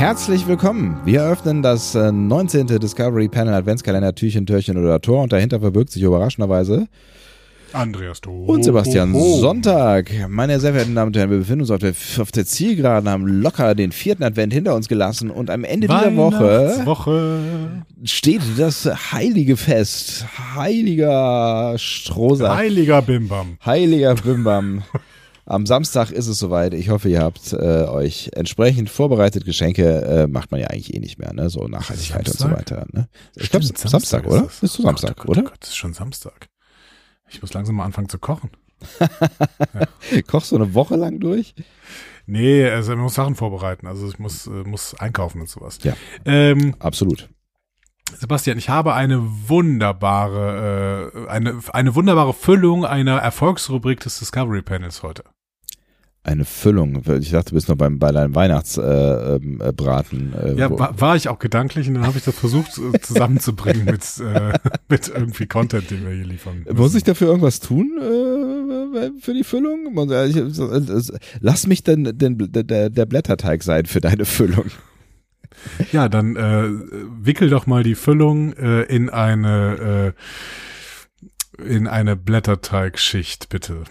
[0.00, 0.98] Herzlich willkommen.
[1.04, 2.68] Wir eröffnen das äh, 19.
[2.68, 6.88] Discovery Panel Adventskalender Türchen, Türchen oder Tor und dahinter verbirgt sich überraschenderweise
[7.74, 8.48] Andreas Tor.
[8.48, 10.10] und Sebastian Sonntag.
[10.30, 13.26] Meine sehr verehrten Damen und Herren, wir befinden uns auf der, auf der Zielgeraden, haben
[13.26, 17.82] locker den vierten Advent hinter uns gelassen und am Ende dieser Woche Woche.
[18.02, 20.24] steht das heilige Fest.
[20.56, 22.56] Heiliger Strohsack.
[22.56, 23.58] Heiliger Bimbam.
[23.66, 24.82] Heiliger Bimbam.
[25.46, 26.74] Am Samstag ist es soweit.
[26.74, 29.44] Ich hoffe, ihr habt äh, euch entsprechend vorbereitet.
[29.44, 31.50] Geschenke äh, macht man ja eigentlich eh nicht mehr, ne?
[31.50, 32.58] So Nachhaltigkeit und so Samstag?
[32.58, 32.86] weiter.
[32.92, 33.08] Ne?
[33.36, 34.42] Ich glaube, Stimmt, Samstag, oder?
[34.42, 34.62] das.
[34.62, 35.40] Ist so Samstag, Gott, oh Gott, oder?
[35.46, 36.48] Oh Gott, das ist schon Samstag.
[37.28, 38.50] Ich muss langsam mal anfangen zu kochen.
[40.26, 41.54] Kochst du eine Woche lang durch?
[42.26, 43.86] Nee, also man muss Sachen vorbereiten.
[43.86, 45.78] Also ich muss, äh, muss einkaufen und sowas.
[45.82, 45.94] Ja.
[46.24, 47.28] Ähm, Absolut.
[48.18, 55.02] Sebastian, ich habe eine wunderbare, äh, eine, eine wunderbare Füllung einer Erfolgsrubrik des Discovery Panels
[55.02, 55.24] heute.
[56.22, 57.02] Eine Füllung.
[57.20, 59.60] Ich dachte, du bist noch beim, bei deinem Weihnachtsbraten.
[59.60, 62.34] Äh, Braten, äh, Ja, wo- war, war ich auch gedanklich und dann habe ich das
[62.34, 64.52] versucht äh, zusammenzubringen mit, äh,
[64.90, 66.66] mit irgendwie Content, den wir hier liefern.
[66.68, 66.96] Muss müssen.
[66.98, 69.94] ich dafür irgendwas tun äh, für die Füllung?
[69.94, 74.66] Muss- äh, Lass mich denn, denn der, der Blätterteig sein für deine Füllung.
[75.92, 76.68] Ja, dann äh,
[77.22, 80.14] wickel doch mal die Füllung äh, in eine
[81.58, 83.84] äh, in eine Blätterteigschicht, bitte.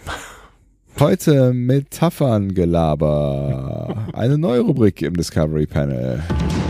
[0.98, 4.08] Heute Metapherngelaber.
[4.12, 6.22] Eine neue Rubrik im Discovery Panel.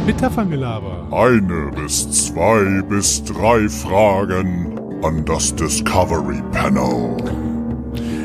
[0.07, 1.09] Metaphangelaber.
[1.11, 7.17] Eine bis zwei bis drei Fragen an das Discovery Panel.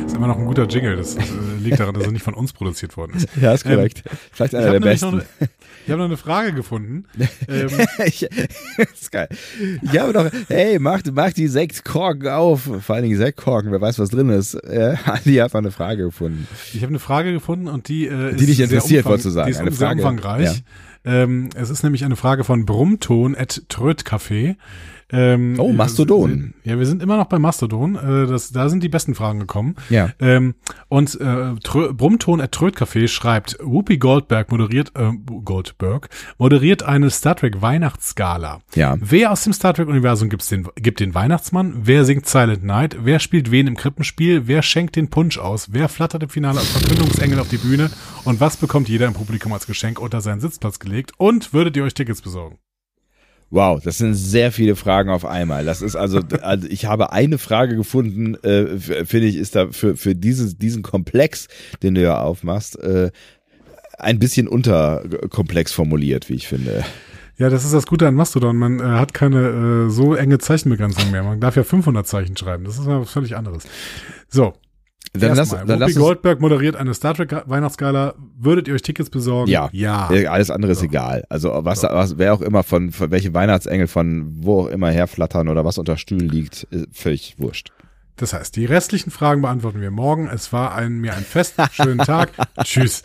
[0.05, 0.97] Ist immer noch ein guter Jingle.
[0.97, 1.21] Das äh,
[1.65, 3.27] liegt daran, dass er nicht von uns produziert worden ist.
[3.41, 4.03] Ja, ist korrekt.
[4.31, 5.25] Vielleicht Ich einer habe der noch, besten.
[5.39, 5.49] eine-
[5.85, 7.05] ich hab noch eine Frage gefunden.
[7.47, 7.69] Ähm,
[8.05, 9.27] ich, ist geil.
[9.81, 12.61] Ich habe doch, hey, mach, mach die Sektkorken auf.
[12.81, 14.55] Vor allen Dingen Sektkorken, wer weiß, was drin ist.
[14.55, 16.47] Äh, hat noch eine Frage gefunden.
[16.73, 19.29] Ich habe eine Frage gefunden und die, äh, Die ist dich sehr interessiert, wolltest du
[19.31, 19.47] sagen.
[19.47, 20.63] Die ist Eine sehr Frage, umfangreich.
[21.05, 24.55] Ähm, es ist nämlich eine Frage von Brummton at Trödcafé.
[25.11, 26.55] Ähm, Oh, Mastodon.
[26.63, 27.95] Ja, wir sind immer noch bei Mastodon.
[27.95, 29.75] Äh, das, da sind die besten Fragen gekommen.
[29.89, 30.09] Ja.
[30.19, 30.55] Ähm,
[30.87, 35.11] und äh, Trö Brummton at Trödcafé schreibt, Whoopi Goldberg moderiert, äh,
[35.43, 38.61] Goldberg, moderiert eine Star Trek Weihnachtsgala.
[38.73, 38.97] Ja.
[38.99, 41.73] Wer aus dem Star Trek-Universum gibt's den, gibt den Weihnachtsmann?
[41.83, 42.97] Wer singt Silent Night?
[43.03, 44.47] Wer spielt wen im Krippenspiel?
[44.47, 45.67] Wer schenkt den Punsch aus?
[45.71, 47.91] Wer flattert im Finale als Verkündungsengel auf die Bühne?
[48.23, 50.94] Und was bekommt jeder im Publikum als Geschenk unter seinen Sitzplatz gelegt?
[51.17, 52.57] Und würdet ihr euch Tickets besorgen?
[53.51, 55.65] Wow, das sind sehr viele Fragen auf einmal.
[55.65, 59.95] Das ist also, also ich habe eine Frage gefunden, äh, finde ich, ist da für,
[59.95, 61.47] für dieses, diesen Komplex,
[61.83, 63.11] den du ja aufmachst, äh,
[63.97, 66.83] ein bisschen unterkomplex formuliert, wie ich finde.
[67.37, 68.57] Ja, das ist das Gute an Mastodon.
[68.57, 71.23] Man äh, hat keine äh, so enge Zeichenbegrenzung mehr.
[71.23, 72.63] Man darf ja 500 Zeichen schreiben.
[72.63, 73.63] Das ist was völlig anderes.
[74.29, 74.53] So,
[75.19, 78.15] Dann lass, dann lass Goldberg moderiert eine Star Trek Weihnachtsgala.
[78.37, 79.49] Würdet ihr euch Tickets besorgen?
[79.49, 79.69] Ja.
[79.71, 80.09] Ja.
[80.29, 81.23] alles andere ist egal.
[81.29, 85.47] Also was, was wer auch immer von, von welche Weihnachtsengel von wo auch immer herflattern
[85.47, 87.71] oder was unter Stühlen liegt, völlig wurscht.
[88.17, 90.27] Das heißt, die restlichen Fragen beantworten wir morgen.
[90.27, 91.55] Es war ein, mir ein Fest.
[91.73, 92.31] Schönen Tag.
[92.63, 93.03] Tschüss.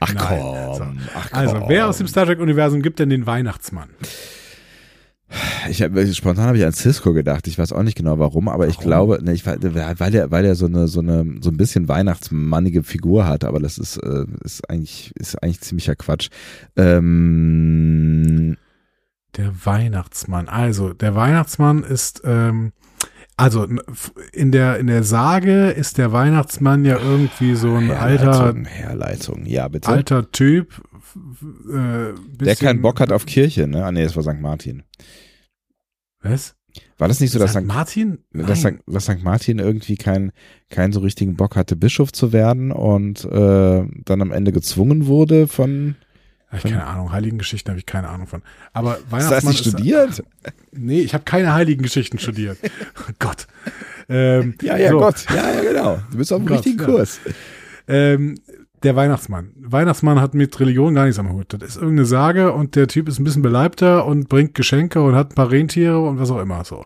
[0.00, 0.86] Ach komm, so.
[1.14, 1.38] ach komm.
[1.38, 3.88] Also, wer aus dem Star Trek-Universum gibt denn den Weihnachtsmann?
[5.68, 7.46] Ich hab, spontan habe ich an Cisco gedacht.
[7.46, 8.86] Ich weiß auch nicht genau warum, aber ich Warum?
[8.86, 12.82] glaube, ne, ich, weil er weil er so eine so eine so ein bisschen weihnachtsmannige
[12.82, 16.30] Figur hat, aber das ist äh, ist eigentlich ist eigentlich ziemlicher Quatsch.
[16.76, 18.56] Ähm,
[19.36, 20.48] Der Weihnachtsmann.
[20.48, 22.72] Also, der Weihnachtsmann ist, ähm,
[23.36, 23.68] also
[24.32, 29.46] in der in der Sage ist der Weihnachtsmann ja irgendwie so ein alter Herleitung, Herleitung,
[29.46, 29.88] ja bitte.
[29.88, 30.82] alter Typ.
[31.16, 33.84] Äh, der keinen Bock hat auf Kirche, ne?
[33.84, 34.40] Ah nee, das war St.
[34.40, 34.82] Martin.
[36.20, 36.54] Was?
[36.98, 37.64] War das nicht so, dass St.
[37.64, 38.18] Martin?
[38.32, 38.60] dass.
[38.60, 38.78] St.
[38.86, 39.22] dass St.
[39.22, 40.32] Martin irgendwie keinen
[40.70, 45.48] keinen so richtigen Bock hatte, Bischof zu werden und äh, dann am Ende gezwungen wurde
[45.48, 45.96] von.
[46.50, 47.12] Ich keine Ahnung.
[47.12, 48.42] Heiligen Geschichten habe ich keine Ahnung von.
[48.72, 50.24] Aber Hast du Weihnachtsmann das nicht ist, studiert?
[50.72, 52.58] Nee, ich habe keine heiligen Geschichten studiert.
[53.00, 53.46] Oh Gott.
[54.08, 54.98] Ähm, Ja, ja, so.
[54.98, 55.26] Gott.
[55.28, 55.98] Ja, ja, genau.
[56.10, 56.84] Du bist auf dem Gott, richtigen ja.
[56.86, 57.20] Kurs.
[57.86, 58.38] Ähm,
[58.84, 59.52] der Weihnachtsmann.
[59.58, 61.52] Weihnachtsmann hat mit Religion gar nichts am Hut.
[61.52, 65.14] Das ist irgendeine Sage und der Typ ist ein bisschen beleibter und bringt Geschenke und
[65.14, 66.84] hat ein paar Rentiere und was auch immer so.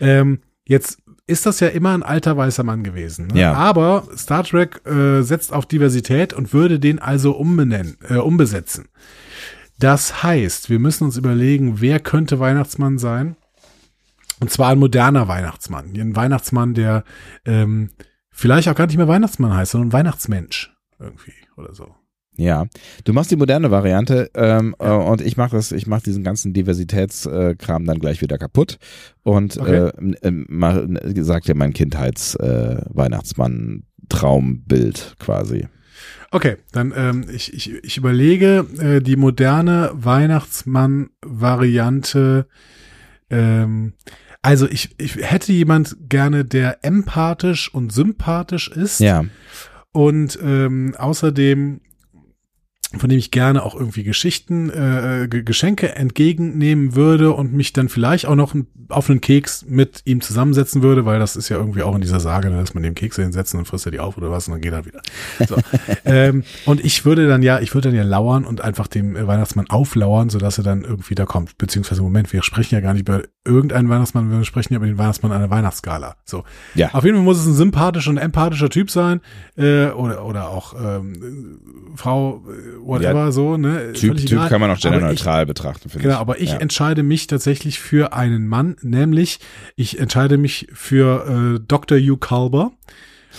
[0.00, 3.28] Ähm, jetzt ist das ja immer ein alter weißer Mann gewesen.
[3.28, 3.40] Ne?
[3.40, 3.52] Ja.
[3.52, 8.88] Aber Star Trek äh, setzt auf Diversität und würde den also umbenennen, äh, umbesetzen.
[9.78, 13.36] Das heißt, wir müssen uns überlegen, wer könnte Weihnachtsmann sein?
[14.40, 15.92] Und zwar ein moderner Weihnachtsmann.
[15.96, 17.04] Ein Weihnachtsmann, der
[17.44, 17.90] ähm,
[18.30, 21.94] vielleicht auch gar nicht mehr Weihnachtsmann heißt, sondern Weihnachtsmensch irgendwie oder so.
[22.36, 22.66] Ja,
[23.02, 26.52] du machst die moderne Variante ähm, äh, und ich mache das, ich mache diesen ganzen
[26.52, 28.78] Diversitätskram dann gleich wieder kaputt
[29.24, 29.90] und Okay.
[29.98, 30.84] äh, äh, mach,
[31.16, 35.66] sagt ja mein Kindheits äh, Weihnachtsmann Traumbild quasi.
[36.30, 42.46] Okay, dann ähm, ich, ich, ich überlege äh, die moderne Weihnachtsmann-Variante.
[43.30, 43.94] Ähm,
[44.42, 49.24] also ich, ich hätte jemand gerne, der empathisch und sympathisch ist Ja,
[49.92, 51.80] und ähm, außerdem
[52.96, 57.90] von dem ich gerne auch irgendwie Geschichten, äh, Ge- Geschenke entgegennehmen würde und mich dann
[57.90, 58.54] vielleicht auch noch
[58.88, 62.18] auf einen Keks mit ihm zusammensetzen würde, weil das ist ja irgendwie auch in dieser
[62.18, 64.48] Sage, ne, dass man dem Kekse hinsetzt und dann frisst er die auf oder was
[64.48, 65.02] und dann geht er wieder.
[65.46, 65.56] So.
[66.06, 69.26] ähm, und ich würde dann ja, ich würde dann ja lauern und einfach dem äh,
[69.26, 71.58] Weihnachtsmann auflauern, sodass er dann irgendwie da kommt.
[71.58, 74.98] Beziehungsweise, Moment, wir sprechen ja gar nicht über irgendeinen Weihnachtsmann, wir sprechen ja über den
[74.98, 76.14] Weihnachtsmann einer Weihnachtsskala.
[76.24, 76.44] So.
[76.74, 76.90] Ja.
[76.92, 79.20] Auf jeden Fall muss es ein sympathischer und empathischer Typ sein,
[79.56, 81.60] äh, oder, oder auch ähm,
[81.96, 83.92] Frau, äh, whatever, Ja, so, ne?
[83.94, 86.20] Typ, typ kann man auch genderneutral betrachten, finde Genau, ich.
[86.20, 86.58] aber ich ja.
[86.58, 89.40] entscheide mich tatsächlich für einen Mann, nämlich
[89.74, 91.98] ich entscheide mich für äh, Dr.
[91.98, 92.72] Hugh Culber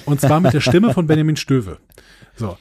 [0.06, 1.77] und zwar mit der Stimme von Benjamin Stöve.
[2.35, 2.57] So.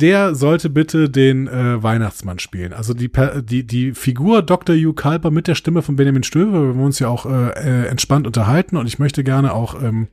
[0.00, 2.72] Der sollte bitte den äh, Weihnachtsmann spielen.
[2.72, 3.10] Also die,
[3.42, 4.74] die, die Figur Dr.
[4.74, 7.86] Hugh Culber mit der Stimme von Benjamin Stöve, wir wollen uns ja auch äh, äh,
[7.86, 10.08] entspannt unterhalten und ich möchte gerne auch ähm,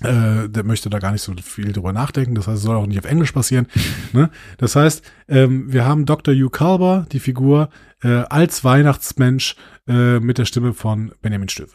[0.00, 2.34] äh, der möchte da gar nicht so viel drüber nachdenken.
[2.34, 3.66] Das heißt, es soll auch nicht auf Englisch passieren.
[4.12, 4.30] ne?
[4.58, 6.34] Das heißt, ähm, wir haben Dr.
[6.34, 7.70] Hugh Culber, die Figur,
[8.02, 9.56] äh, als Weihnachtsmensch
[9.88, 11.74] äh, mit der Stimme von Benjamin Stöve.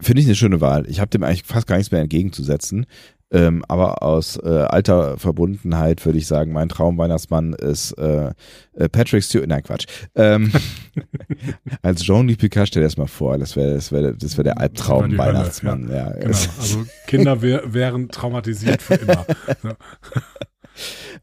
[0.00, 0.86] Finde ich eine schöne Wahl.
[0.88, 2.86] Ich habe dem eigentlich fast gar nichts mehr entgegenzusetzen.
[3.34, 8.30] Ähm, aber aus äh, alter Verbundenheit würde ich sagen, mein Traumweihnachtsmann ist äh,
[8.74, 9.48] äh, Patrick Stewart.
[9.48, 9.86] Nein, Quatsch.
[10.14, 10.52] Ähm,
[11.82, 13.36] als Jean-Luc Picard, stell dir das mal vor.
[13.38, 15.90] Das wäre das wär, das wär der Albtraum die Hölle, Weihnachtsmann.
[15.90, 16.12] Ja.
[16.12, 16.26] Genau.
[16.26, 19.26] Also Kinder wär, wären traumatisiert für immer.
[19.64, 19.76] Ja.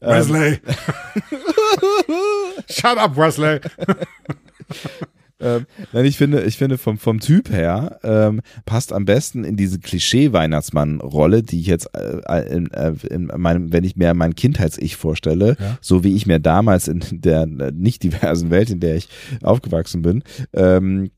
[0.00, 0.60] Wesley!
[2.68, 3.60] Shut up, Wesley!
[5.42, 9.56] Ähm, nein, ich finde, ich finde vom, vom Typ her ähm, passt am besten in
[9.56, 14.96] diese Klischee-Weihnachtsmann-Rolle, die ich jetzt äh, in, äh, in meinem, wenn ich mir mein Kindheits-Ich
[14.96, 15.78] vorstelle, Ja.
[15.80, 19.08] so wie ich mir damals in der äh, nicht diversen Welt, in der ich
[19.42, 20.22] aufgewachsen bin,
[20.52, 21.10] ähm,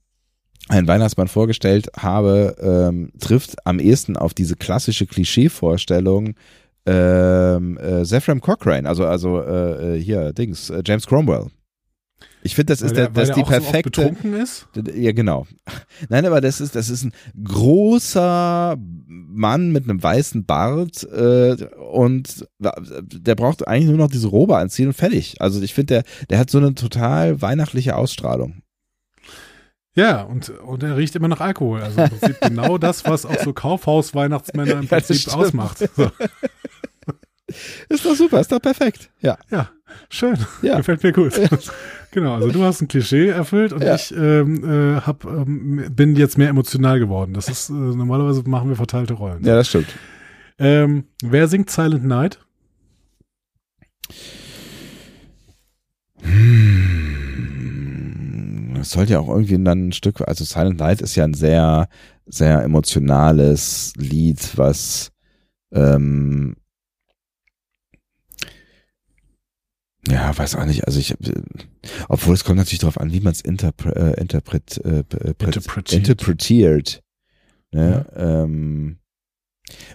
[0.69, 6.35] einen Weihnachtsmann vorgestellt habe, ähm, trifft am ehesten auf diese klassische Klischee-Vorstellung
[6.87, 11.47] ähm, äh, Zephram Cochrane, also also äh, äh, hier Dings, äh, James Cromwell.
[12.47, 13.91] Ich finde, das ist der, das ist die auch so perfekte.
[14.03, 14.69] betrunken ist.
[14.95, 15.47] Ja, genau.
[16.11, 17.13] Nein, aber das ist, das ist ein
[17.43, 21.57] großer Mann mit einem weißen Bart äh,
[21.91, 25.41] und der braucht eigentlich nur noch diese Robe anziehen und fertig.
[25.41, 28.61] Also ich finde, der, der hat so eine total weihnachtliche Ausstrahlung.
[29.97, 31.81] Ja, und, und er riecht immer nach Alkohol.
[31.81, 35.37] Also im Prinzip genau das, was auch so Kaufhaus-Weihnachtsmänner im Ja, Prinzip stimmt.
[35.37, 35.79] ausmacht.
[35.97, 36.11] So.
[37.89, 39.11] Ist doch super, ist doch perfekt.
[39.21, 39.37] Ja.
[39.51, 39.71] Ja,
[40.09, 40.37] schön.
[40.63, 40.79] Ja.
[40.79, 41.33] Gefällt mir gut.
[42.11, 43.97] Genau, also du hast ein Klischee erfüllt und Ja.
[43.97, 47.35] ich ähm, äh, hab, ähm, bin jetzt mehr emotional geworden.
[47.35, 49.45] Das ist, äh, normalerweise machen wir verteilte Rollen.
[49.45, 49.89] Ja, das stimmt.
[50.59, 52.39] Ähm, wer singt Silent Night?
[58.81, 61.89] Es sollte ja auch irgendwie dann ein Stück, also Silent Night ist ja ein sehr,
[62.27, 65.11] sehr emotionales Lied, was
[65.73, 66.57] ähm,
[70.09, 71.17] ja, weiß auch nicht, also ich, äh,
[72.09, 75.93] obwohl es kommt natürlich darauf an, wie man es interpre äh, interpret, äh, äh, Interpretiert.
[75.93, 77.03] interpretiert.
[77.73, 78.07] Ne?
[78.17, 78.99] Ähm,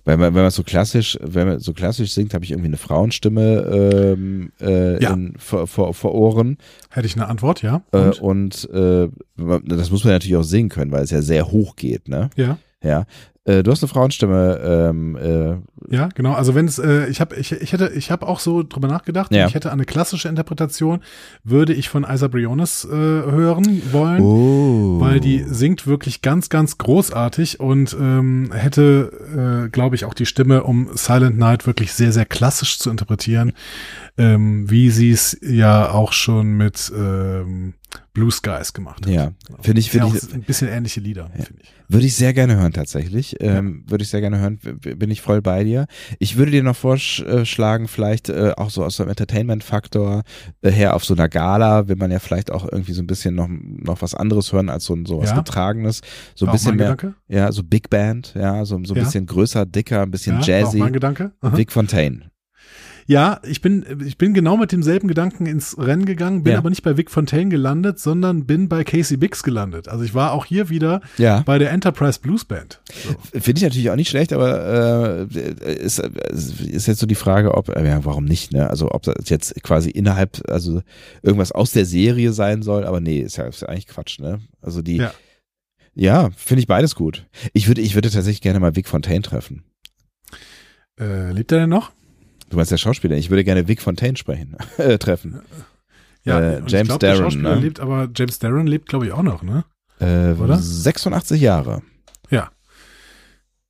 [0.03, 2.77] weil man, wenn man so klassisch, wenn man so klassisch singt, habe ich irgendwie eine
[2.77, 5.13] Frauenstimme ähm, äh, Ja.
[5.13, 6.57] in, vor, vor, vor Ohren.
[6.89, 7.83] Hätte ich eine Antwort, ja?
[7.91, 8.19] Äh, Und?
[8.19, 12.07] und äh, das muss man natürlich auch singen können, weil es ja sehr hoch geht,
[12.09, 12.29] ne?
[12.35, 13.05] ja, Ja.
[13.50, 16.33] Äh, du hast eine Frauenstimme, ähm, äh, ja, genau.
[16.33, 19.33] Also wenn es, äh, ich habe, ich, ich hätte, ich habe auch so drüber nachgedacht.
[19.33, 19.48] Ja.
[19.48, 21.01] Ich hätte eine klassische Interpretation,
[21.43, 24.21] würde ich von Isa Briones äh, hören wollen.
[24.21, 25.00] oh.
[25.00, 30.27] weil die singt wirklich ganz, ganz großartig und ähm, hätte, äh, glaube ich, auch die
[30.27, 33.53] Stimme, um Silent Night wirklich sehr, sehr klassisch zu interpretieren.
[34.19, 37.73] Ähm, wie sie es ja auch schon mit ähm,
[38.13, 39.11] Blue Skies gemacht hat.
[39.11, 41.73] Ja, finde ich, Ja, finde auch ich, ein bisschen ähnliche Lieder, finde ich.
[41.88, 43.38] würde ich sehr gerne hören tatsächlich.
[43.39, 45.88] Ähm, Würde ich sehr gerne hören, bin ich voll bei dir.
[46.19, 50.23] Ich würde dir noch vorschlagen, vielleicht äh, auch so aus dem Entertainment-Faktor
[50.61, 53.35] äh, her auf so einer Gala, will man ja vielleicht auch irgendwie so ein bisschen
[53.35, 55.35] noch, noch was anderes hören als so ein sowas Ja.
[55.38, 56.01] Getragenes.
[56.35, 57.15] So ein bisschen mehr, Gedanke.
[57.27, 59.03] ja, so Big Band, ja, so, so ein Ja.
[59.05, 60.77] bisschen größer, dicker, ein bisschen Ja, war auch jazzy.
[60.77, 61.31] mein Gedanke.
[61.41, 61.57] Aha.
[61.57, 62.29] Vic Fontaine.
[63.09, 66.59] Ja, ich bin, ich bin genau mit demselben Gedanken ins Rennen gegangen, bin Ja.
[66.59, 69.87] aber nicht bei Vic Fontaine gelandet, sondern bin bei Casey Biggs gelandet.
[69.87, 71.41] Also ich war auch hier wieder Ja.
[71.41, 72.79] bei der Enterprise Blues Band.
[73.33, 73.39] So.
[73.39, 77.69] Finde ich natürlich auch nicht schlecht, aber äh, ist, ist jetzt so die Frage, ob,
[77.69, 78.69] äh, ja, warum nicht, ne?
[78.69, 80.83] Also ob das jetzt quasi innerhalb, also
[81.23, 84.39] irgendwas aus der Serie sein soll, aber nee, ist ja, ist ja eigentlich Quatsch, ne?
[84.61, 85.13] Also die, Ja.
[85.95, 87.25] ja, finde ich beides gut.
[87.53, 89.63] Ich würde, ich würde tatsächlich gerne mal Vic Fontaine treffen.
[90.99, 91.91] Äh, lebt er denn noch?
[92.50, 95.41] Du meinst der Schauspieler, ich würde gerne Vic Fontaine sprechen, äh, treffen.
[96.25, 97.62] Äh, und ich James glaub, der Darren, Schauspieler ne?
[97.62, 99.63] lebt, aber James Darren lebt, glaube ich, auch noch, ne?
[100.00, 100.58] Äh, Oder?
[100.58, 101.82] 86 Jahre.
[102.29, 102.51] Ja.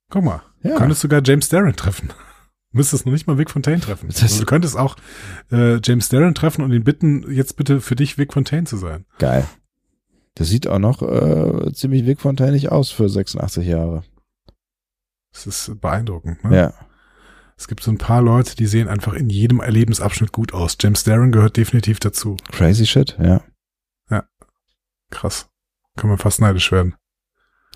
[0.09, 0.71] Guck mal, Ja.
[0.71, 2.09] du könntest sogar James Darren treffen.
[2.71, 4.09] Müsstest noch nicht mal Vic Fontaine treffen.
[4.09, 4.95] Also, du könntest auch
[5.51, 9.05] äh, James Darren treffen und ihn bitten, jetzt bitte für dich Vic Fontaine zu sein.
[9.17, 9.45] Geil.
[10.35, 14.03] Das sieht auch noch äh, ziemlich Vic Fontaineig aus für 86 Jahre.
[15.33, 16.43] Das ist beeindruckend.
[16.43, 16.55] Ne?
[16.55, 16.73] Ja.
[17.59, 20.77] Es gibt so ein paar Leute, die sehen einfach in jedem Lebensabschnitt gut aus.
[20.79, 22.37] James Darren gehört definitiv dazu.
[22.51, 23.43] Crazy shit, ja.
[25.11, 25.49] Krass.
[25.97, 26.95] Kann man fast neidisch werden.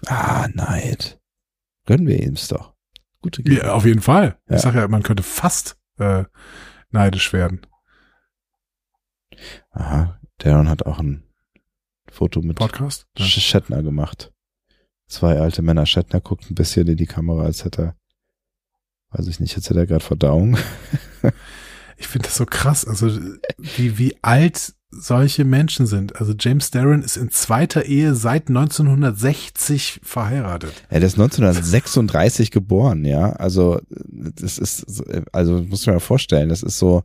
[0.05, 1.19] Ah, Neid.
[1.85, 2.73] Gönnen wir ihm's doch.
[3.21, 4.39] Gute Ja, auf jeden Fall.
[4.47, 4.55] Ja.
[4.55, 6.25] Ich sage ja, man könnte fast äh,
[6.91, 7.65] neidisch werden.
[9.71, 11.23] Aha, Darren hat auch ein
[12.09, 13.07] Foto mit Podcast?
[13.17, 13.25] Ja.
[13.25, 14.31] Shatner gemacht.
[15.07, 15.85] Zwei alte Männer.
[15.85, 17.95] Shatner guckt ein bisschen in die Kamera, als hätte er,
[19.13, 20.57] weiß ich nicht, jetzt hätte er gerade Verdauung.
[21.95, 23.07] Ich finde das so krass, also
[23.77, 26.19] wie, wie alt solche Menschen sind.
[26.19, 30.73] Also James Darren ist in zweiter Ehe seit 1960 verheiratet.
[30.89, 33.31] Er ist 1936 geboren, ja.
[33.33, 34.85] Also, das ist,
[35.31, 37.03] also, muss man mal vorstellen, das ist so,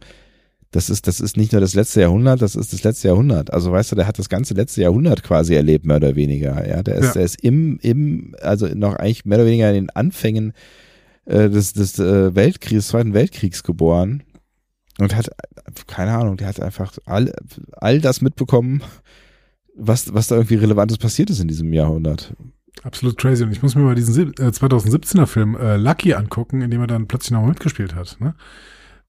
[0.71, 3.53] das ist, das ist nicht nur das letzte Jahrhundert, das ist das letzte Jahrhundert.
[3.53, 6.69] Also, weißt du, der hat das ganze letzte Jahrhundert quasi erlebt, mehr oder weniger.
[6.69, 7.13] Ja, der ist, Ja.
[7.13, 10.53] der ist im, im, also noch eigentlich mehr oder weniger in den Anfängen
[11.29, 14.23] äh, des, des äh, Weltkriegs, Zweiten Weltkriegs geboren.
[14.99, 15.31] Und hat,
[15.87, 17.33] keine Ahnung, der hat einfach all,
[17.73, 18.83] all das mitbekommen,
[19.77, 22.35] was, was da irgendwie Relevantes passiert ist in diesem Jahrhundert.
[22.83, 23.45] Absolut crazy.
[23.45, 26.81] Und ich muss mir mal diesen sieb- äh, 2017er Film äh, Lucky angucken, in dem
[26.81, 28.17] er dann plötzlich nochmal mitgespielt hat.
[28.21, 28.35] Ne?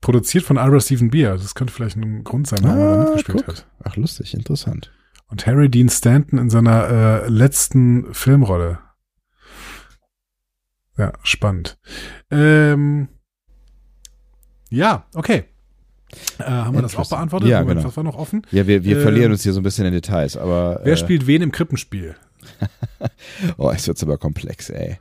[0.02, 1.34] Produziert von Ira Stephen Beer.
[1.34, 3.48] Das könnte vielleicht ein Grund sein, warum er da mitgespielt guck.
[3.48, 3.68] hat.
[3.84, 4.92] Ach, lustig, interessant.
[5.28, 8.80] Und Harry Dean Stanton in seiner äh, letzten Filmrolle.
[11.00, 11.78] Ja, spannend.
[12.30, 13.08] Ähm,
[14.70, 15.46] ja, okay.
[16.40, 17.50] Äh, haben wir das auch beantwortet?
[17.50, 17.88] Ja, Moment, genau.
[17.88, 18.42] Was war noch offen?
[18.52, 20.82] Ja, wir, wir Ähm, verlieren uns hier so ein bisschen in Details, aber.
[20.84, 22.16] Wer äh, spielt wen im Krippenspiel?
[23.58, 24.92] Oh, es wird aber komplex, ey.
[24.94, 25.00] Okay,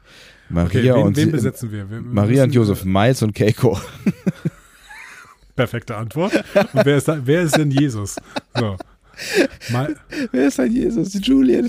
[0.50, 1.90] Maria wen, und wen besetzen wir?
[1.90, 3.78] wir Maria und Josef, Miles und Keiko.
[4.06, 4.10] äh,
[5.56, 6.32] Perfekte Antwort.
[6.72, 8.16] Und wer ist, da, wer ist denn Jesus?
[8.56, 8.76] So.
[9.70, 9.96] Mal,
[10.30, 11.12] Wer ist ein Jesus?
[11.26, 11.68] Julian.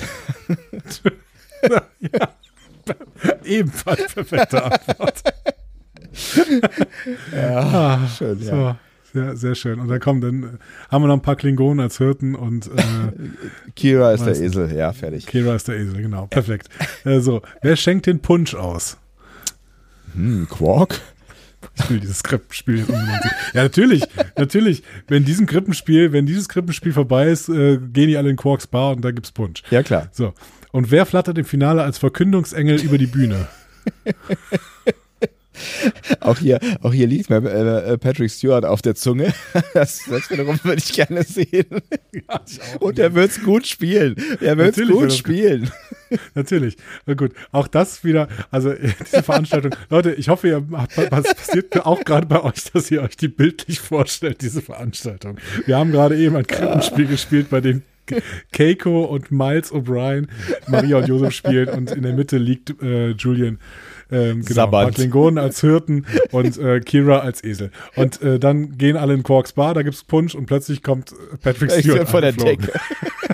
[2.00, 2.30] ja.
[3.44, 5.24] Ebenfalls perfekte Antwort.
[7.32, 8.46] Ja, schön, ja.
[8.46, 8.76] So,
[9.14, 9.80] sehr, sehr schön.
[9.80, 10.58] Und dann kommen dann äh,
[10.90, 12.72] haben wir noch ein paar Klingonen als Hirten und äh,
[13.76, 14.40] Kira ist der.
[14.40, 15.26] Esel, ja, fertig.
[15.26, 16.28] Kira ist der Esel, genau.
[16.28, 16.70] Perfekt.
[17.06, 18.98] Äh, so, wer schenkt den Punsch aus?
[20.14, 21.00] Hm, Quark?
[21.76, 23.24] Ich will dieses Krippenspiel unbedingt.
[23.54, 24.04] Ja, natürlich,
[24.38, 24.84] natürlich.
[25.08, 28.96] Wenn diesem Krippenspiel, wenn dieses Krippenspiel vorbei ist, äh, gehen die alle in Quarks Bar
[28.96, 29.64] und da gibt's Punsch.
[29.70, 30.10] Ja, klar.
[30.12, 30.34] So.
[30.72, 33.48] Und wer flattert im Finale als Verkündungsengel über die Bühne?
[36.22, 39.34] Auch hier, auch hier liegt mir äh, äh, Patrick Stewart auf der Zunge.
[39.74, 41.66] Das, das wiederum würde ich gerne sehen.
[42.80, 44.16] Und er wird's gut spielen.
[44.40, 45.72] Er wird's Natürlich wird gut er's- spielen.
[46.36, 46.78] Natürlich.
[47.06, 47.34] Na gut.
[47.52, 49.76] Auch das wieder, also diese Veranstaltung.
[49.90, 53.80] Leute, ich hoffe, ihr was passiert auch gerade bei euch, dass ihr euch die bildlich
[53.82, 55.40] vorstellt, diese Veranstaltung.
[55.66, 57.82] Wir haben gerade eben ein Krippenspiel gespielt, bei dem
[58.52, 60.28] Keiko und Miles O'Brien
[60.68, 63.60] Maria und Josef spielen und in der Mitte liegt äh, Julian
[64.12, 67.72] ähm, genau, paar Klingonen als Hirten und äh, Kira als Esel.
[67.96, 71.38] Und äh, dann gehen alle in Quarks Bar, da gibt's Punsch und plötzlich kommt äh,
[71.38, 72.32] Patrick Ich Stewart bin von der.
[72.34, 72.72] Decke.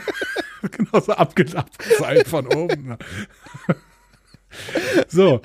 [0.72, 2.98] genau so abge abgeseilt von oben.
[5.10, 5.42] So,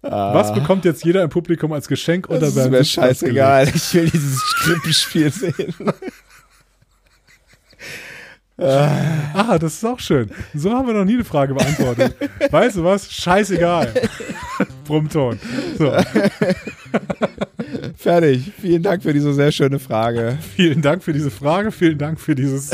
[0.00, 2.40] was bekommt jetzt jeder im Publikum als Geschenk unter Ah.
[2.40, 3.68] Das ist seinem mir scheißegal.
[3.74, 5.74] Ich will dieses Krippenspiel sehen.
[8.56, 9.34] Gelegt?
[9.34, 10.30] Ah, das ist auch schön.
[10.54, 12.14] So haben wir noch nie eine Frage beantwortet.
[12.50, 13.12] weißt du was?
[13.12, 13.92] Scheißegal.
[14.84, 15.38] Brummton.
[15.78, 15.92] So,
[17.96, 18.52] Fertig.
[18.60, 20.38] Vielen Dank für diese sehr schöne Frage.
[20.56, 22.70] Vielen Dank für diese Frage, vielen Dank für dieses,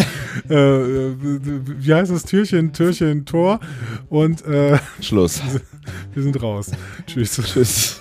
[0.49, 3.61] äh, äh, wie heißt es, Türchen, Türchen, Tor
[4.09, 5.41] und äh, Schluss.
[6.15, 6.71] wir sind raus.
[7.07, 7.41] Tschüss.
[7.43, 8.01] Tschüss.